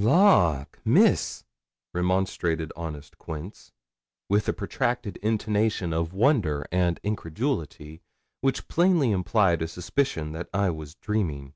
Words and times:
'Lawk, 0.00 0.78
Miss!' 0.84 1.42
remonstrated 1.92 2.72
honest 2.76 3.18
Quince, 3.18 3.72
with 4.28 4.48
a 4.48 4.52
protracted 4.52 5.16
intonation 5.24 5.92
of 5.92 6.12
wonder 6.12 6.64
and 6.70 7.00
incredulity, 7.02 8.00
which 8.40 8.68
plainly 8.68 9.10
implied 9.10 9.60
a 9.60 9.66
suspicion 9.66 10.30
that 10.30 10.48
I 10.54 10.70
was 10.70 10.94
dreaming. 10.94 11.52